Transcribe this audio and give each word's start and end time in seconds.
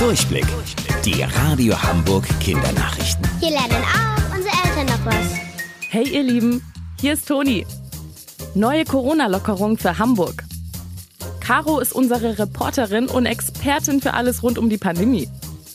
Durchblick. 0.00 0.46
Die 1.04 1.22
Radio 1.22 1.74
Hamburg 1.82 2.24
Kindernachrichten. 2.40 3.22
Hier 3.38 3.50
lernen 3.50 3.84
auch 3.84 4.34
unsere 4.34 4.54
Eltern 4.64 4.86
noch 4.86 5.04
was. 5.04 5.34
Hey 5.90 6.08
ihr 6.08 6.22
Lieben, 6.22 6.62
hier 6.98 7.12
ist 7.12 7.28
Toni. 7.28 7.66
Neue 8.54 8.86
Corona-Lockerung 8.86 9.76
für 9.76 9.98
Hamburg. 9.98 10.44
Caro 11.40 11.80
ist 11.80 11.92
unsere 11.92 12.38
Reporterin 12.38 13.08
und 13.08 13.26
Expertin 13.26 14.00
für 14.00 14.14
alles 14.14 14.42
rund 14.42 14.56
um 14.56 14.70
die 14.70 14.78
Pandemie. 14.78 15.28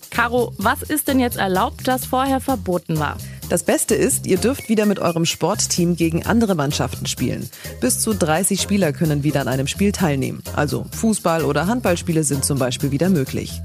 Caro, 0.09 0.53
was 0.57 0.81
ist 0.81 1.07
denn 1.07 1.19
jetzt 1.19 1.37
erlaubt, 1.37 1.87
das 1.87 2.05
vorher 2.05 2.39
verboten 2.39 2.97
war? 2.97 3.17
Das 3.49 3.61
Beste 3.61 3.93
ist, 3.93 4.25
ihr 4.25 4.37
dürft 4.37 4.69
wieder 4.69 4.87
mit 4.87 4.97
eurem 4.97 5.25
Sportteam 5.25 5.95
gegen 5.95 6.25
andere 6.25 6.55
Mannschaften 6.55 7.05
spielen. 7.05 7.47
Bis 7.79 7.99
zu 7.99 8.15
30 8.15 8.59
Spieler 8.59 8.91
können 8.91 9.21
wieder 9.21 9.41
an 9.41 9.47
einem 9.47 9.67
Spiel 9.67 9.91
teilnehmen. 9.91 10.41
Also 10.55 10.87
Fußball- 10.99 11.43
oder 11.43 11.67
Handballspiele 11.67 12.23
sind 12.23 12.43
zum 12.43 12.57
Beispiel 12.57 12.89
wieder 12.89 13.09
möglich. 13.09 13.61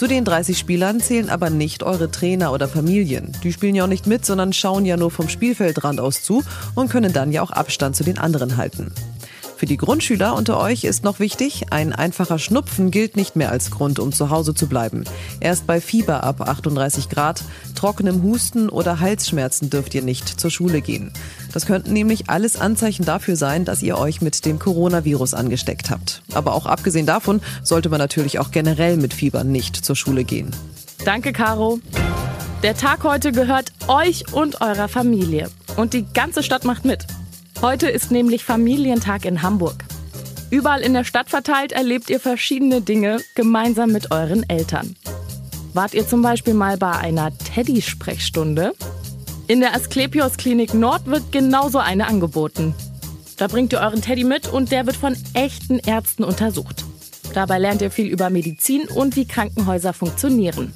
Zu 0.00 0.06
den 0.06 0.24
30 0.24 0.58
Spielern 0.58 0.98
zählen 1.00 1.28
aber 1.28 1.50
nicht 1.50 1.82
eure 1.82 2.10
Trainer 2.10 2.54
oder 2.54 2.68
Familien. 2.68 3.36
Die 3.42 3.52
spielen 3.52 3.74
ja 3.74 3.84
auch 3.84 3.86
nicht 3.86 4.06
mit, 4.06 4.24
sondern 4.24 4.54
schauen 4.54 4.86
ja 4.86 4.96
nur 4.96 5.10
vom 5.10 5.28
Spielfeldrand 5.28 6.00
aus 6.00 6.22
zu 6.22 6.42
und 6.74 6.88
können 6.88 7.12
dann 7.12 7.32
ja 7.32 7.42
auch 7.42 7.50
Abstand 7.50 7.96
zu 7.96 8.02
den 8.02 8.16
anderen 8.16 8.56
halten. 8.56 8.94
Für 9.60 9.66
die 9.66 9.76
Grundschüler 9.76 10.34
unter 10.36 10.58
euch 10.58 10.84
ist 10.84 11.04
noch 11.04 11.20
wichtig, 11.20 11.66
ein 11.68 11.92
einfacher 11.92 12.38
Schnupfen 12.38 12.90
gilt 12.90 13.14
nicht 13.14 13.36
mehr 13.36 13.50
als 13.50 13.70
Grund, 13.70 13.98
um 13.98 14.10
zu 14.10 14.30
Hause 14.30 14.54
zu 14.54 14.68
bleiben. 14.68 15.04
Erst 15.38 15.66
bei 15.66 15.82
Fieber 15.82 16.24
ab 16.24 16.40
38 16.40 17.10
Grad, 17.10 17.44
trockenem 17.74 18.22
Husten 18.22 18.70
oder 18.70 19.00
Halsschmerzen 19.00 19.68
dürft 19.68 19.94
ihr 19.94 20.00
nicht 20.00 20.40
zur 20.40 20.50
Schule 20.50 20.80
gehen. 20.80 21.12
Das 21.52 21.66
könnten 21.66 21.92
nämlich 21.92 22.30
alles 22.30 22.58
Anzeichen 22.58 23.04
dafür 23.04 23.36
sein, 23.36 23.66
dass 23.66 23.82
ihr 23.82 23.98
euch 23.98 24.22
mit 24.22 24.46
dem 24.46 24.58
Coronavirus 24.58 25.34
angesteckt 25.34 25.90
habt. 25.90 26.22
Aber 26.32 26.54
auch 26.54 26.64
abgesehen 26.64 27.04
davon 27.04 27.42
sollte 27.62 27.90
man 27.90 27.98
natürlich 27.98 28.38
auch 28.38 28.52
generell 28.52 28.96
mit 28.96 29.12
Fieber 29.12 29.44
nicht 29.44 29.76
zur 29.76 29.94
Schule 29.94 30.24
gehen. 30.24 30.56
Danke, 31.04 31.34
Caro. 31.34 31.80
Der 32.62 32.78
Tag 32.78 33.04
heute 33.04 33.30
gehört 33.30 33.72
euch 33.88 34.32
und 34.32 34.62
eurer 34.62 34.88
Familie. 34.88 35.50
Und 35.76 35.92
die 35.92 36.06
ganze 36.14 36.42
Stadt 36.42 36.64
macht 36.64 36.86
mit. 36.86 37.06
Heute 37.62 37.90
ist 37.90 38.10
nämlich 38.10 38.42
Familientag 38.42 39.26
in 39.26 39.42
Hamburg. 39.42 39.84
Überall 40.50 40.80
in 40.80 40.94
der 40.94 41.04
Stadt 41.04 41.28
verteilt 41.28 41.72
erlebt 41.72 42.08
ihr 42.08 42.18
verschiedene 42.18 42.80
Dinge 42.80 43.20
gemeinsam 43.34 43.92
mit 43.92 44.10
euren 44.10 44.48
Eltern. 44.48 44.96
Wart 45.74 45.92
ihr 45.92 46.08
zum 46.08 46.22
Beispiel 46.22 46.54
mal 46.54 46.78
bei 46.78 46.92
einer 46.92 47.36
Teddy-Sprechstunde? 47.36 48.72
In 49.46 49.60
der 49.60 49.74
Asklepios 49.74 50.38
Klinik 50.38 50.72
Nord 50.72 51.04
wird 51.04 51.32
genauso 51.32 51.76
eine 51.76 52.06
angeboten. 52.06 52.74
Da 53.36 53.46
bringt 53.46 53.74
ihr 53.74 53.80
euren 53.80 54.00
Teddy 54.00 54.24
mit 54.24 54.48
und 54.48 54.72
der 54.72 54.86
wird 54.86 54.96
von 54.96 55.14
echten 55.34 55.80
Ärzten 55.80 56.24
untersucht. 56.24 56.86
Dabei 57.34 57.58
lernt 57.58 57.82
ihr 57.82 57.90
viel 57.90 58.06
über 58.06 58.30
Medizin 58.30 58.88
und 58.88 59.16
wie 59.16 59.26
Krankenhäuser 59.26 59.92
funktionieren. 59.92 60.72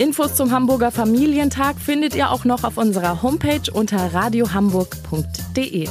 Infos 0.00 0.34
zum 0.34 0.50
Hamburger 0.50 0.90
Familientag 0.90 1.78
findet 1.78 2.14
ihr 2.14 2.30
auch 2.30 2.46
noch 2.46 2.64
auf 2.64 2.78
unserer 2.78 3.20
Homepage 3.20 3.70
unter 3.70 4.14
radiohamburg.de. 4.14 5.90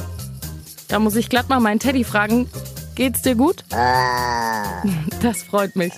Da 0.88 0.98
muss 0.98 1.14
ich 1.14 1.28
glatt 1.28 1.48
mal 1.48 1.60
meinen 1.60 1.78
Teddy 1.78 2.02
fragen, 2.02 2.50
geht's 2.96 3.22
dir 3.22 3.36
gut? 3.36 3.64
Das 5.22 5.42
freut 5.42 5.76
mich. 5.76 5.92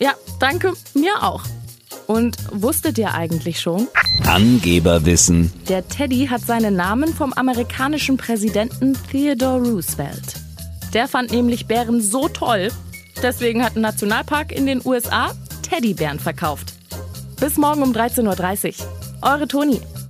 Ja, 0.00 0.14
danke, 0.40 0.74
mir 0.94 1.22
auch. 1.22 1.44
Und 2.06 2.36
wusstet 2.50 2.98
ihr 2.98 3.14
eigentlich 3.14 3.60
schon? 3.60 3.86
Angeberwissen. 4.26 5.52
Der 5.68 5.88
Teddy 5.88 6.26
hat 6.26 6.42
seinen 6.42 6.74
Namen 6.74 7.14
vom 7.14 7.32
amerikanischen 7.32 8.18
Präsidenten 8.18 8.98
Theodore 9.10 9.62
Roosevelt. 9.62 10.34
Der 10.92 11.08
fand 11.08 11.30
nämlich 11.30 11.66
Bären 11.66 12.02
so 12.02 12.28
toll, 12.28 12.72
deswegen 13.22 13.64
hat 13.64 13.76
ein 13.76 13.82
Nationalpark 13.82 14.52
in 14.52 14.66
den 14.66 14.82
USA 14.84 15.32
Teddybären 15.68 16.18
verkauft. 16.18 16.72
Bis 17.38 17.56
morgen 17.58 17.82
um 17.82 17.92
13.30 17.92 18.80
Uhr. 18.80 18.88
Eure 19.22 19.46
Toni. 19.46 19.80